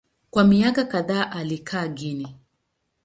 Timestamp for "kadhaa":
0.85-1.31